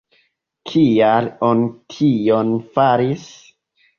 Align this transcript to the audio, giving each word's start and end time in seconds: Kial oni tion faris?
Kial 0.69 1.27
oni 1.49 1.67
tion 1.97 2.49
faris? 2.79 3.29